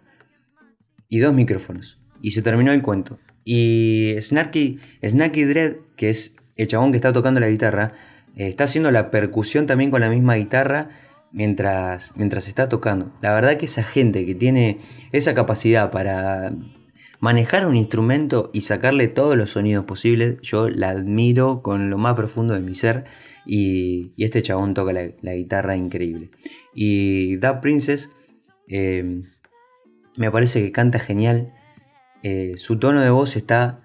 y 1.09 1.19
dos 1.19 1.33
micrófonos. 1.33 1.99
Y 2.21 2.31
se 2.31 2.41
terminó 2.41 2.71
el 2.71 2.81
cuento. 2.81 3.19
Y 3.43 4.15
Snarky, 4.19 4.79
Snacky 5.03 5.43
Dread, 5.43 5.77
que 5.95 6.09
es 6.09 6.35
el 6.55 6.67
chabón 6.67 6.91
que 6.91 6.97
está 6.97 7.11
tocando 7.13 7.39
la 7.39 7.49
guitarra, 7.49 7.93
eh, 8.35 8.47
está 8.47 8.65
haciendo 8.65 8.91
la 8.91 9.09
percusión 9.09 9.67
también 9.67 9.89
con 9.89 10.01
la 10.01 10.09
misma 10.09 10.35
guitarra 10.35 10.89
mientras, 11.31 12.13
mientras 12.15 12.47
está 12.47 12.69
tocando. 12.69 13.11
La 13.21 13.33
verdad 13.33 13.57
que 13.57 13.65
esa 13.65 13.83
gente 13.83 14.25
que 14.25 14.35
tiene 14.35 14.79
esa 15.11 15.33
capacidad 15.33 15.91
para 15.91 16.53
manejar 17.19 17.67
un 17.67 17.75
instrumento 17.75 18.49
y 18.53 18.61
sacarle 18.61 19.07
todos 19.07 19.37
los 19.37 19.51
sonidos 19.51 19.85
posibles, 19.85 20.37
yo 20.41 20.67
la 20.69 20.89
admiro 20.89 21.61
con 21.61 21.89
lo 21.89 21.97
más 21.97 22.15
profundo 22.15 22.53
de 22.53 22.61
mi 22.61 22.73
ser. 22.73 23.05
Y, 23.45 24.13
y 24.15 24.25
este 24.25 24.41
chabón 24.41 24.73
toca 24.73 24.93
la, 24.93 25.33
guitarra 25.33 25.75
increíble. 25.75 26.31
Y 26.73 27.37
Da 27.37 27.61
Princess 27.61 28.11
eh, 28.67 29.23
me 30.17 30.31
parece 30.31 30.61
que 30.61 30.71
canta 30.71 30.99
genial. 30.99 31.53
Eh, 32.23 32.53
su 32.57 32.77
tono 32.77 33.01
de 33.01 33.09
voz 33.09 33.35
está 33.35 33.81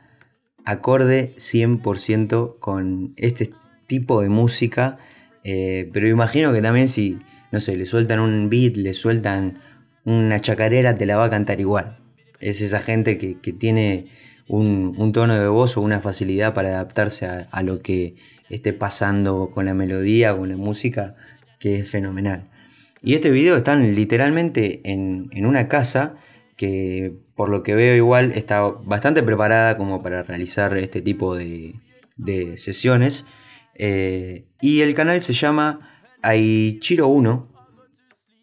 acorde 0.64 1.34
100% 1.36 2.58
con 2.58 3.14
este 3.16 3.52
tipo 3.86 4.20
de 4.22 4.28
música. 4.28 4.98
Eh, 5.44 5.88
pero 5.92 6.08
imagino 6.08 6.52
que 6.52 6.60
también 6.60 6.88
si, 6.88 7.18
no 7.52 7.60
sé, 7.60 7.76
le 7.76 7.86
sueltan 7.86 8.20
un 8.20 8.48
beat, 8.50 8.76
le 8.76 8.92
sueltan 8.92 9.60
una 10.04 10.40
chacarera, 10.40 10.94
te 10.96 11.06
la 11.06 11.16
va 11.16 11.26
a 11.26 11.30
cantar 11.30 11.60
igual. 11.60 11.98
Es 12.40 12.60
esa 12.60 12.80
gente 12.80 13.18
que, 13.18 13.40
que 13.40 13.52
tiene 13.52 14.08
un, 14.48 14.94
un, 14.96 15.12
tono 15.12 15.34
de 15.34 15.48
voz 15.48 15.76
o 15.76 15.80
una 15.80 16.00
facilidad 16.00 16.54
para 16.54 16.68
adaptarse 16.70 17.26
a, 17.26 17.48
a, 17.50 17.62
lo 17.62 17.80
que 17.80 18.16
esté 18.48 18.72
pasando 18.72 19.50
con 19.52 19.66
la 19.66 19.74
melodía, 19.74 20.36
con 20.36 20.48
la 20.48 20.56
música, 20.56 21.16
que 21.58 21.80
es 21.80 21.90
fenomenal. 21.90 22.48
Y 23.02 23.14
este 23.14 23.30
video 23.30 23.56
están 23.56 23.94
literalmente 23.94 24.80
en, 24.84 25.28
en 25.32 25.46
una 25.46 25.68
casa 25.68 26.16
que 26.56 27.12
por 27.34 27.50
lo 27.50 27.62
que 27.62 27.74
veo 27.74 27.94
igual 27.94 28.32
está 28.34 28.62
bastante 28.62 29.22
preparada 29.22 29.76
como 29.76 30.02
para 30.02 30.22
realizar 30.22 30.76
este 30.76 31.02
tipo 31.02 31.36
de, 31.36 31.74
de 32.16 32.56
sesiones. 32.56 33.26
Eh, 33.74 34.46
y 34.60 34.80
el 34.80 34.94
canal 34.94 35.22
se 35.22 35.34
llama 35.34 35.95
Aichiro1, 36.26 37.46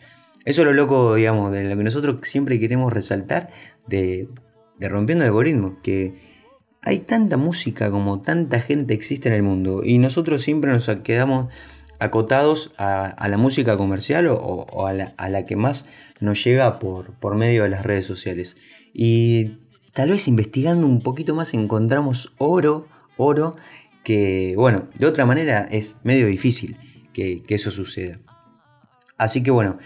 Eso 0.45 0.61
es 0.61 0.67
lo 0.67 0.73
loco, 0.73 1.15
digamos, 1.15 1.51
de 1.51 1.65
lo 1.65 1.75
que 1.75 1.83
nosotros 1.83 2.17
siempre 2.23 2.59
queremos 2.59 2.93
resaltar 2.93 3.49
de, 3.87 4.29
de 4.79 4.89
Rompiendo 4.89 5.25
el 5.25 5.29
Algoritmo, 5.29 5.79
que 5.83 6.26
hay 6.81 6.99
tanta 6.99 7.37
música 7.37 7.91
como 7.91 8.21
tanta 8.21 8.59
gente 8.59 8.93
existe 8.93 9.29
en 9.29 9.35
el 9.35 9.43
mundo 9.43 9.81
y 9.83 9.97
nosotros 9.97 10.41
siempre 10.41 10.71
nos 10.71 10.89
quedamos 11.03 11.47
acotados 11.99 12.73
a, 12.77 13.27
la 13.27 13.37
música 13.37 13.77
comercial 13.77 14.27
o, 14.27 14.35
o 14.35 14.85
a, 14.85 14.93
la, 14.93 15.13
a, 15.17 15.29
la, 15.29 15.45
que 15.45 15.55
más 15.55 15.85
nos 16.19 16.43
llega 16.43 16.79
por, 16.79 17.13
por 17.15 17.35
medio 17.35 17.63
de 17.63 17.69
las 17.69 17.83
redes 17.83 18.05
sociales. 18.05 18.55
Y 18.93 19.59
tal 19.93 20.11
vez 20.11 20.27
investigando 20.27 20.87
un 20.87 21.01
poquito 21.01 21.35
más 21.35 21.53
encontramos 21.53 22.33
oro, 22.37 22.87
oro, 23.17 23.55
que 24.03 24.53
bueno, 24.55 24.87
de 24.95 25.07
otra 25.07 25.25
manera 25.25 25.67
es 25.69 25.97
medio 26.03 26.27
difícil 26.27 26.77
que, 27.13 27.43
que 27.43 27.55
eso 27.55 27.71
suceda. 27.71 28.19
Así 29.17 29.41
que 29.41 29.51
bueno, 29.51 29.79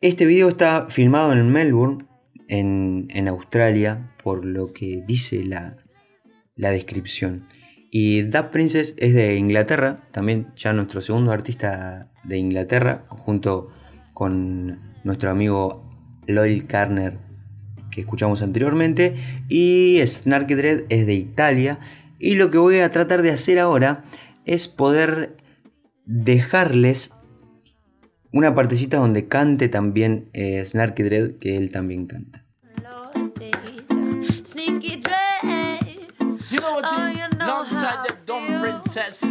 este 0.00 0.26
video 0.26 0.48
está 0.48 0.86
filmado 0.88 1.32
en 1.32 1.50
Melbourne, 1.50 2.06
en, 2.48 3.08
en 3.10 3.26
Australia, 3.28 4.14
por 4.22 4.44
lo 4.44 4.72
que 4.72 5.02
dice 5.06 5.42
la, 5.44 5.74
la 6.56 6.70
descripción. 6.70 7.46
Y 7.90 8.22
Dub 8.22 8.50
Princess 8.50 8.94
es 8.96 9.14
de 9.14 9.36
Inglaterra, 9.36 10.08
también 10.12 10.48
ya 10.56 10.72
nuestro 10.72 11.00
segundo 11.00 11.32
artista 11.32 12.10
de 12.24 12.38
Inglaterra, 12.38 13.04
junto 13.08 13.68
con 14.12 14.80
nuestro 15.04 15.30
amigo 15.30 15.88
Loyal 16.26 16.66
Carner, 16.66 17.18
que 17.90 18.00
escuchamos 18.00 18.42
anteriormente. 18.42 19.14
Y 19.48 20.00
Snark 20.04 20.48
Dread 20.48 20.84
es 20.88 21.06
de 21.06 21.14
Italia. 21.14 21.78
Y 22.18 22.34
lo 22.34 22.50
que 22.50 22.58
voy 22.58 22.78
a 22.78 22.90
tratar 22.90 23.22
de 23.22 23.30
hacer 23.30 23.58
ahora 23.58 24.04
es 24.44 24.66
poder 24.68 25.36
dejarles 26.06 27.12
una 28.32 28.54
partecita 28.54 28.96
donde 28.96 29.28
cante 29.28 29.68
también 29.68 30.28
eh, 30.32 30.64
Snarky 30.64 31.04
Dread, 31.04 31.38
que 31.38 31.56
él 31.56 31.70
también 31.70 32.06
canta. 32.06 32.43
Oh, 37.64 37.70
it 37.70 37.72
is? 37.72 37.76
you 37.76 37.80
know 37.80 37.88
Alongside 37.88 37.96
how 37.96 38.06
the 38.06 38.14
dumb 38.26 38.60
princess. 38.60 39.22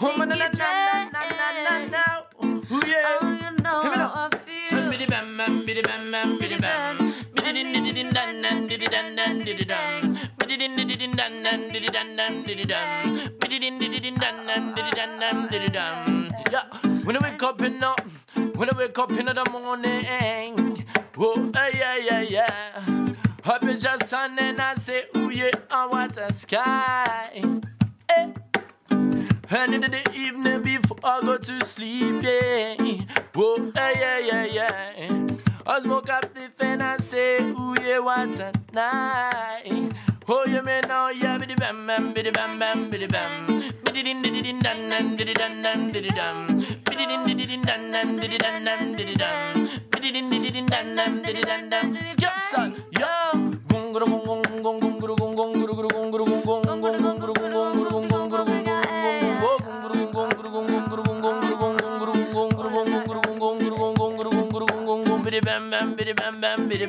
Woman, 0.00 0.28
na, 0.28 0.36
na, 0.36 0.48
na, 0.48 1.04
na, 1.10 1.20
na, 1.30 1.48
na, 1.62 1.74
na. 1.88 2.04
Ooh, 2.44 2.82
yeah. 2.86 3.18
Oh, 3.20 3.32
you 3.32 3.62
know 3.62 3.82
Hear 3.82 3.90
me 3.90 3.96
now. 3.96 4.12
I 4.14 4.36
feel. 4.36 4.90
Biddy 4.90 5.06
bam 5.06 5.36
bam, 5.36 5.66
biddy 5.66 5.82
bam 5.82 6.10
bam, 6.10 6.38
biddy 6.38 6.58
bam. 6.58 6.98
Biddy 7.34 7.52
din 7.52 7.72
diddy 7.72 7.92
din 7.92 8.10
dan 8.12 8.42
dan 8.42 8.66
diddy 8.68 8.86
dan 8.86 9.16
dan 9.16 9.42
diddy 9.44 9.64
dum. 9.64 10.18
Biddy 10.38 10.56
din 10.56 10.76
diddy 10.76 10.96
din 10.96 11.12
dan 11.16 11.42
dan 11.42 11.70
diddy 11.72 11.88
dan 11.90 12.16
dan 12.16 12.42
diddy 12.42 12.64
dum. 12.64 13.18
Biddy 13.40 13.58
din 13.58 13.78
diddy 13.78 13.98
din 14.00 14.14
dan 14.14 14.46
dan 14.46 14.74
diddy 14.74 14.90
dan 14.94 15.18
dan 15.18 15.48
diddy 15.50 15.68
dum. 15.68 16.28
Yeah, 16.52 16.66
when 17.04 17.16
I 17.16 17.20
wake 17.20 17.42
up 17.42 17.62
in 17.62 17.78
the, 17.78 17.94
when 18.54 18.70
I 18.70 18.76
wake 18.76 18.98
up 18.98 19.10
in 19.12 19.26
the 19.26 19.44
morning, 19.50 20.86
oh 21.18 21.50
yeah 21.74 21.96
yeah 21.96 22.20
yeah. 22.20 22.84
Up 23.44 23.64
is 23.64 23.82
just 23.82 24.06
sun 24.06 24.38
and 24.38 24.60
I 24.60 24.76
say, 24.76 25.04
ooh 25.16 25.30
yeah, 25.30 25.50
I 25.70 25.86
want 25.86 26.16
a 26.16 26.32
sky. 26.32 27.42
Eh. 28.16 28.32
And 29.50 29.74
in 29.74 29.80
the 29.82 30.02
evening 30.14 30.62
before 30.62 30.98
I 31.04 31.20
go 31.20 31.36
to 31.36 31.64
sleep, 31.64 32.22
yeah. 32.22 32.76
Whoa, 33.34 33.72
yeah, 33.74 33.92
yeah, 33.92 34.18
yeah, 34.18 34.44
yeah. 34.44 35.26
I 35.66 35.80
smoke 35.82 36.10
up 36.10 36.32
the 36.34 36.50
and 36.58 37.02
say, 37.02 37.40
ooh, 37.40 37.74
yeah, 37.80 37.98
what 37.98 38.38
a 38.40 38.52
night. 38.72 39.92
Oh, 40.28 40.44
you 40.46 40.62
may 40.62 40.80
know, 40.88 41.08
yeah, 41.08 41.38
biddy 41.38 41.54
bam 41.54 41.86
bam, 41.86 42.12
biddy 42.12 42.30
bam 42.30 42.58
bam, 42.58 42.90
biddy 42.90 43.06
bam. 43.06 43.46
Biddy 43.84 44.02
din 44.02 44.22
diddy 44.22 44.42
din 44.42 44.58
dan 44.60 44.88
dan, 44.88 45.16
diddy 45.16 45.34
dan 45.34 45.62
dan, 45.62 45.92
diddy 45.92 46.10
dum. 46.10 46.46
Biddy 46.84 47.04
din 47.06 47.24
diddy 47.26 47.46
din 47.46 47.62
dan 47.62 47.92
dan, 47.92 48.16
diddy 48.16 48.38
dan 48.38 48.64
dan, 48.64 48.96
diddy 48.96 49.14
dum. 49.14 49.68
Biddy 49.90 50.10
din 50.12 50.30
diddy 50.30 50.50
din 50.50 50.66
dan 50.66 50.96
dan, 50.96 51.22
diddy 51.22 51.42
dan 51.42 51.68
dan. 51.68 51.98
Skip 52.06 52.36
start, 52.40 52.72
yo. 52.98 53.21
I 66.82 66.88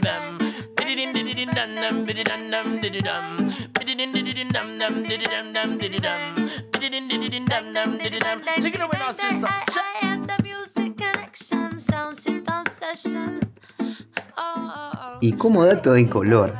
y 15.21 15.32
como 15.34 15.63
dato 15.65 15.93
de 15.93 16.08
color, 16.08 16.56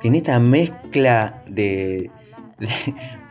que 0.00 0.08
en 0.08 0.14
esta 0.16 0.38
mezcla 0.38 1.42
de, 1.48 2.10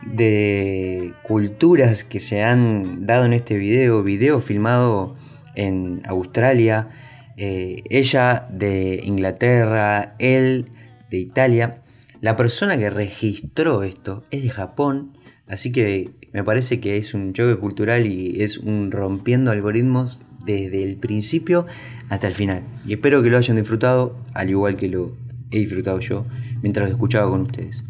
de, 0.06 1.12
culturas 1.22 2.04
que 2.04 2.18
se 2.18 2.42
han 2.42 3.06
dado 3.06 3.26
en 3.26 3.34
este 3.34 3.56
video, 3.56 4.02
video 4.02 4.40
filmado 4.40 5.16
en 5.54 6.02
Australia, 6.06 6.88
eh, 7.36 7.82
ella 7.90 8.48
de 8.50 9.00
Inglaterra, 9.04 10.14
él 10.18 10.66
de 11.10 11.18
Italia, 11.18 11.82
la 12.20 12.36
persona 12.36 12.78
que 12.78 12.90
registró 12.90 13.82
esto 13.82 14.24
es 14.30 14.42
de 14.42 14.50
Japón, 14.50 15.18
así 15.46 15.72
que 15.72 16.10
me 16.32 16.44
parece 16.44 16.80
que 16.80 16.96
es 16.96 17.14
un 17.14 17.32
choque 17.32 17.56
cultural 17.58 18.06
y 18.06 18.42
es 18.42 18.58
un 18.58 18.90
rompiendo 18.90 19.50
algoritmos 19.50 20.22
desde 20.44 20.82
el 20.82 20.96
principio 20.96 21.66
hasta 22.08 22.26
el 22.26 22.34
final. 22.34 22.62
Y 22.86 22.94
espero 22.94 23.22
que 23.22 23.30
lo 23.30 23.38
hayan 23.38 23.56
disfrutado, 23.56 24.16
al 24.34 24.50
igual 24.50 24.76
que 24.76 24.88
lo 24.88 25.16
he 25.50 25.58
disfrutado 25.58 26.00
yo 26.00 26.26
mientras 26.62 26.88
lo 26.88 26.94
escuchaba 26.94 27.30
con 27.30 27.42
ustedes. 27.42 27.84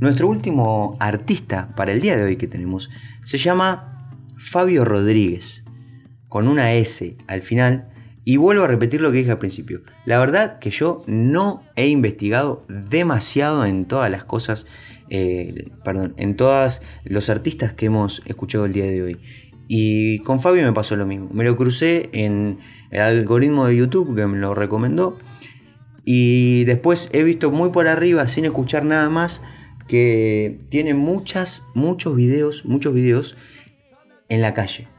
Nuestro 0.00 0.28
último 0.28 0.94
artista 0.98 1.74
para 1.76 1.92
el 1.92 2.00
día 2.00 2.16
de 2.16 2.24
hoy 2.24 2.36
que 2.36 2.48
tenemos 2.48 2.90
se 3.24 3.38
llama 3.38 4.10
Fabio 4.36 4.84
Rodríguez, 4.84 5.64
con 6.28 6.48
una 6.48 6.72
S 6.72 7.16
al 7.26 7.42
final. 7.42 7.91
Y 8.24 8.36
vuelvo 8.36 8.64
a 8.64 8.68
repetir 8.68 9.00
lo 9.00 9.10
que 9.10 9.18
dije 9.18 9.32
al 9.32 9.38
principio. 9.38 9.82
La 10.04 10.18
verdad 10.18 10.58
que 10.60 10.70
yo 10.70 11.02
no 11.06 11.64
he 11.74 11.88
investigado 11.88 12.64
demasiado 12.68 13.64
en 13.66 13.86
todas 13.86 14.10
las 14.10 14.24
cosas, 14.24 14.66
eh, 15.10 15.70
perdón, 15.84 16.14
en 16.16 16.36
todos 16.36 16.82
los 17.04 17.28
artistas 17.28 17.72
que 17.72 17.86
hemos 17.86 18.22
escuchado 18.26 18.64
el 18.64 18.72
día 18.72 18.84
de 18.84 19.02
hoy. 19.02 19.20
Y 19.66 20.20
con 20.20 20.38
Fabio 20.38 20.62
me 20.62 20.72
pasó 20.72 20.94
lo 20.96 21.06
mismo. 21.06 21.30
Me 21.32 21.44
lo 21.44 21.56
crucé 21.56 22.10
en 22.12 22.58
el 22.90 23.00
algoritmo 23.00 23.66
de 23.66 23.76
YouTube 23.76 24.14
que 24.14 24.26
me 24.26 24.38
lo 24.38 24.54
recomendó. 24.54 25.18
Y 26.04 26.64
después 26.64 27.08
he 27.12 27.22
visto 27.22 27.50
muy 27.50 27.70
por 27.70 27.88
arriba, 27.88 28.28
sin 28.28 28.44
escuchar 28.44 28.84
nada 28.84 29.08
más, 29.08 29.42
que 29.88 30.60
tiene 30.68 30.94
muchas, 30.94 31.64
muchos 31.74 32.14
videos, 32.16 32.64
muchos 32.64 32.94
videos 32.94 33.36
en 34.28 34.42
la 34.42 34.54
calle. 34.54 34.91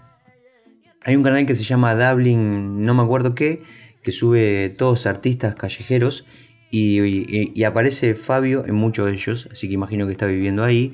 Hay 1.06 1.16
un 1.16 1.24
canal 1.24 1.46
que 1.46 1.56
se 1.56 1.63
llama 1.63 1.96
Dublin, 1.96 2.86
no 2.86 2.94
me 2.94 3.04
acuerdo 3.04 3.36
qué, 3.36 3.62
que 4.02 4.12
sube 4.12 4.70
todos 4.70 5.06
artistas 5.06 5.56
callejeros 5.56 6.26
y, 6.72 7.63
aparece 7.66 8.16
Fabio 8.16 8.66
en 8.66 8.76
muchos 8.76 9.08
de 9.08 9.13
ellos, 9.13 9.50
así 9.52 9.68
que 9.68 9.74
imagino 9.74 10.06
que 10.06 10.13
está 10.13 10.26
viviendo 10.26 10.63
ahí. 10.63 10.94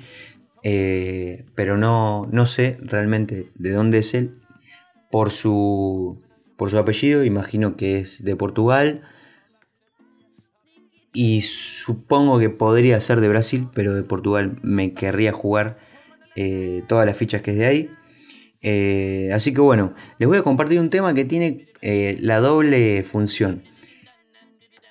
Eh, 0.63 1.45
pero 1.56 1.78
no, 1.78 2.28
no 2.32 2.45
sé 2.45 2.78
realmente 2.82 3.50
de 3.56 3.72
dónde 3.72 4.00
es 4.00 4.13
él. 4.13 4.41
Por 5.12 5.32
su, 5.32 6.22
por 6.58 6.69
su 6.69 6.78
apellido, 6.78 7.24
imagino 7.24 7.78
que 7.78 8.00
es 8.00 8.24
de 8.24 8.36
Portugal. 8.36 9.04
Y 11.13 11.41
supongo 11.41 12.39
que 12.39 12.50
podría 12.50 13.00
ser 13.00 13.22
de 13.22 13.30
Brasil, 13.30 13.69
pero 13.74 13.95
de 13.95 14.04
Portugal 14.04 14.60
me 14.62 14.93
querría 14.93 15.32
jugar 15.32 15.78
eh, 16.36 16.84
todas 16.88 17.06
las 17.06 17.15
fichas 17.15 17.41
que 17.41 17.52
es 17.52 17.58
de 17.58 17.65
ahí. 17.65 17.89
Eh, 18.62 19.30
así 19.34 19.54
que 19.54 19.62
bueno, 19.62 19.93
les 20.17 20.28
voy 20.28 20.38
a 20.38 20.43
compartir 20.43 20.80
un 20.80 20.89
tema 20.89 21.13
que 21.13 21.26
tiene 21.26 21.67
eh, 21.82 22.17
la 22.19 22.39
doble 22.39 23.04
función. 23.04 23.63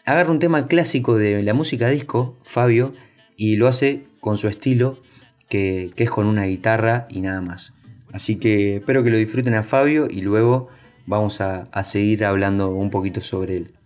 Agarra 0.04 0.30
un 0.30 0.38
tema 0.38 0.66
clásico 0.66 1.16
de 1.16 1.42
la 1.42 1.52
música 1.52 1.88
disco, 1.88 2.38
Fabio, 2.44 2.94
y 3.36 3.56
lo 3.56 3.68
hace 3.68 4.04
con 4.20 4.38
su 4.38 4.48
estilo, 4.48 5.02
que, 5.48 5.90
es 5.94 6.10
con 6.10 6.26
una 6.26 6.44
guitarra 6.44 7.06
y 7.10 7.20
nada 7.20 7.42
más. 7.42 7.74
Así 8.12 8.36
que 8.36 8.76
espero 8.76 9.04
que 9.04 9.10
lo 9.10 9.18
disfruten 9.18 9.54
a 9.54 9.62
Fabio 9.62 10.08
y 10.10 10.22
luego 10.22 10.68
vamos 11.04 11.40
a 11.42 11.82
seguir 11.82 12.24
hablando 12.24 12.70
un 12.70 12.90
poquito 12.90 13.20
sobre 13.20 13.56
él. 13.58 13.77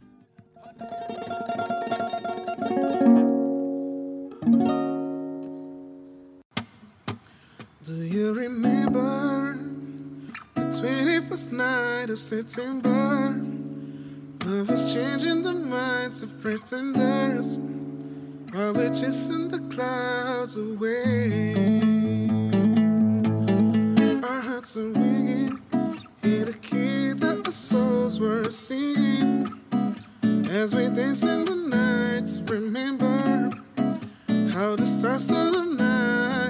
Night 11.52 12.08
of 12.08 12.18
September? 12.18 13.38
Love 14.46 14.70
was 14.70 14.94
changing 14.94 15.42
the 15.42 15.52
minds 15.52 16.22
of 16.22 16.40
pretenders 16.40 17.58
while 18.52 18.72
we're 18.72 18.92
chasing 18.92 19.48
the 19.48 19.58
clouds 19.74 20.56
away. 20.56 21.54
Our 24.24 24.40
hearts 24.40 24.76
are 24.76 24.88
ringing, 24.88 25.60
hear 26.22 26.46
the 26.46 26.54
key 26.54 27.12
that 27.12 27.46
our 27.46 27.52
souls 27.52 28.18
were 28.18 28.50
singing 28.50 29.52
as 30.50 30.74
we 30.74 30.88
dance 30.88 31.22
in 31.22 31.44
the 31.44 31.54
night. 31.54 32.50
Remember 32.50 33.50
how 34.52 34.76
the 34.76 34.86
stars 34.86 35.30
of 35.30 35.52
the 35.52 35.64
night 35.64 36.41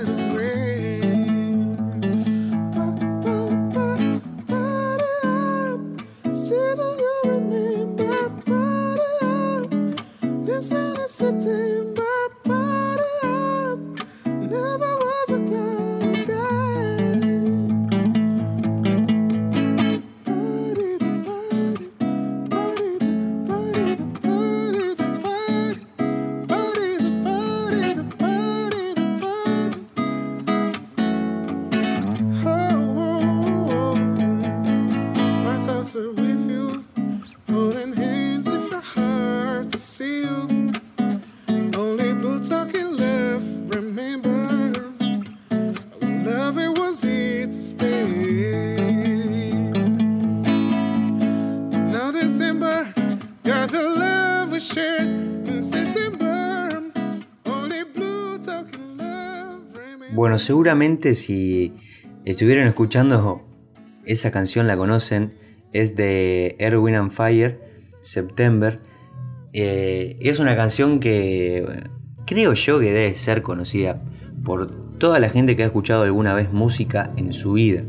see 39.92 40.22
you. 40.22 40.72
Only 41.76 42.14
remember. 43.68 44.72
Love 46.00 46.56
was 46.78 47.02
here 47.02 47.46
to 47.46 47.52
stay. 47.52 47.92
Got 53.44 53.70
the 53.70 53.82
love 53.82 54.50
we 54.50 54.60
Bueno, 60.14 60.38
seguramente 60.38 61.14
si 61.14 61.74
estuvieron 62.24 62.66
escuchando 62.66 63.44
esa 64.06 64.30
canción 64.30 64.66
la 64.66 64.76
conocen, 64.76 65.34
es 65.74 65.96
de 65.96 66.56
Erwin 66.58 66.94
and 66.94 67.10
Fire, 67.10 67.60
September 68.00 68.80
eh, 69.52 70.16
es 70.20 70.38
una 70.38 70.56
canción 70.56 70.98
que 70.98 71.84
creo 72.26 72.54
yo 72.54 72.80
que 72.80 72.92
debe 72.92 73.14
ser 73.14 73.42
conocida 73.42 74.02
por 74.44 74.98
toda 74.98 75.20
la 75.20 75.28
gente 75.28 75.56
que 75.56 75.62
ha 75.62 75.66
escuchado 75.66 76.04
alguna 76.04 76.34
vez 76.34 76.52
música 76.52 77.12
en 77.16 77.32
su 77.32 77.54
vida. 77.54 77.82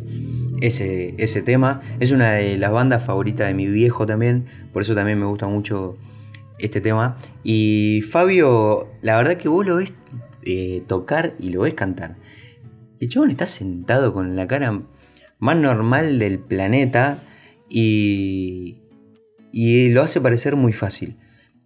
Ese, 0.61 1.15
ese 1.17 1.41
tema 1.41 1.81
es 1.99 2.11
una 2.11 2.31
de 2.31 2.57
las 2.57 2.71
bandas 2.71 3.03
favoritas 3.03 3.47
de 3.47 3.53
mi 3.53 3.67
viejo 3.67 4.05
también, 4.05 4.45
por 4.71 4.81
eso 4.81 4.95
también 4.95 5.19
me 5.19 5.25
gusta 5.25 5.47
mucho 5.47 5.97
este 6.59 6.81
tema. 6.81 7.17
Y 7.43 8.01
Fabio, 8.09 8.89
la 9.01 9.17
verdad 9.17 9.37
que 9.37 9.49
vos 9.49 9.65
lo 9.65 9.77
ves 9.77 9.93
eh, 10.43 10.83
tocar 10.87 11.35
y 11.39 11.49
lo 11.49 11.61
ves 11.61 11.73
cantar. 11.73 12.15
El 12.99 13.09
chabón 13.09 13.29
está 13.29 13.47
sentado 13.47 14.13
con 14.13 14.35
la 14.35 14.47
cara 14.47 14.81
más 15.39 15.57
normal 15.57 16.19
del 16.19 16.39
planeta 16.39 17.21
y, 17.69 18.77
y 19.51 19.89
lo 19.89 20.01
hace 20.01 20.21
parecer 20.21 20.55
muy 20.55 20.71
fácil. 20.71 21.17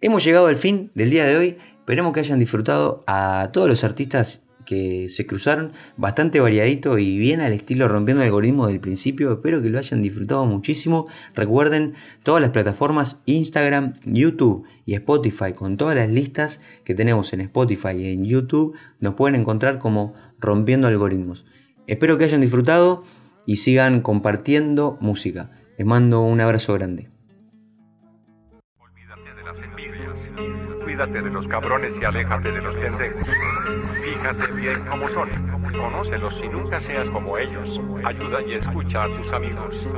Hemos 0.00 0.24
llegado 0.24 0.48
al 0.48 0.56
fin 0.56 0.90
del 0.96 1.10
día 1.10 1.26
de 1.26 1.36
hoy, 1.36 1.58
esperemos 1.78 2.12
que 2.12 2.18
hayan 2.18 2.40
disfrutado 2.40 3.04
a 3.06 3.50
todos 3.52 3.68
los 3.68 3.84
artistas 3.84 4.44
que 4.66 5.08
se 5.10 5.28
cruzaron, 5.28 5.70
bastante 5.96 6.40
variadito 6.40 6.98
y 6.98 7.18
bien 7.18 7.40
al 7.40 7.52
estilo 7.52 7.86
rompiendo 7.86 8.22
el 8.22 8.26
algoritmo 8.26 8.66
del 8.66 8.80
principio. 8.80 9.32
Espero 9.32 9.62
que 9.62 9.70
lo 9.70 9.78
hayan 9.78 10.02
disfrutado 10.02 10.44
muchísimo. 10.44 11.06
Recuerden 11.36 11.94
todas 12.24 12.42
las 12.42 12.50
plataformas 12.50 13.22
Instagram, 13.26 13.94
YouTube 14.04 14.66
y 14.84 14.94
Spotify 14.94 15.52
con 15.54 15.76
todas 15.76 15.94
las 15.94 16.10
listas 16.10 16.60
que 16.84 16.96
tenemos 16.96 17.32
en 17.32 17.42
Spotify 17.42 17.92
y 17.96 18.10
en 18.10 18.24
YouTube. 18.24 18.76
Nos 18.98 19.14
pueden 19.14 19.40
encontrar 19.40 19.78
como 19.78 20.14
rompiendo 20.40 20.88
algoritmos. 20.88 21.46
Espero 21.88 22.18
que 22.18 22.24
hayan 22.24 22.42
disfrutado 22.42 23.02
y 23.46 23.56
sigan 23.56 24.02
compartiendo 24.02 24.98
música. 25.00 25.50
Les 25.78 25.86
mando 25.86 26.20
un 26.20 26.38
abrazo 26.38 26.74
grande. 26.74 27.08
Olvídate 28.78 29.34
de 29.34 29.42
las 29.42 29.62
envidias. 29.62 30.18
Cuídate 30.84 31.22
de 31.22 31.30
los 31.30 31.48
cabrones 31.48 31.94
y 31.98 32.04
aléjate 32.04 32.52
de 32.52 32.60
los 32.60 32.76
pendejos. 32.76 33.26
Fíjate 34.04 34.52
bien 34.52 34.80
cómo 34.90 35.08
son. 35.08 35.30
Conócelos 35.72 36.34
y 36.44 36.48
nunca 36.48 36.78
seas 36.82 37.08
como 37.08 37.38
ellos. 37.38 37.80
Ayuda 38.04 38.42
y 38.42 38.52
escucha 38.52 39.04
a 39.04 39.16
tus 39.16 39.32
amigos. 39.32 39.88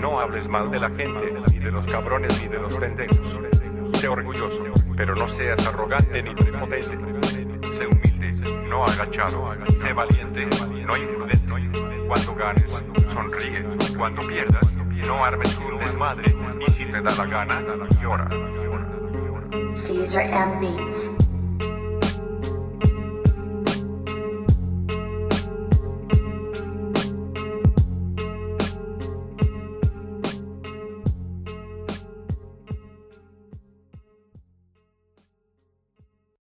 No 0.00 0.20
hables 0.20 0.48
mal 0.48 0.70
de 0.70 0.80
la 0.80 0.88
gente, 0.88 1.34
ni 1.52 1.58
de 1.58 1.70
los 1.70 1.84
cabrones, 1.92 2.40
ni 2.42 2.48
de 2.48 2.58
los 2.58 2.74
pendejos. 2.74 3.40
Sé 3.92 4.08
orgulloso, 4.08 4.64
pero 4.96 5.14
no 5.14 5.28
seas 5.28 5.66
arrogante 5.66 6.22
ni 6.22 6.34
prepotente. 6.34 7.53
No 8.74 8.82
agachado. 8.82 9.54
Sé 9.80 9.92
valiente, 9.92 10.48
no 10.84 10.96
imprudente. 10.96 12.08
Cuando 12.08 12.34
ganes, 12.34 12.66
sonríe. 13.12 13.64
Cuando 13.96 14.20
pierdas, 14.26 14.68
no 15.06 15.24
armes 15.24 15.56
un 15.58 15.78
desmadre. 15.78 16.24
Y 16.66 16.72
si 16.72 16.84
te 16.86 17.00
da 17.00 17.14
la 17.16 17.24
gana, 17.24 17.62
llora. 18.02 18.28
Caesar 19.86 20.24
and 20.24 20.60
Beats. 20.60 21.33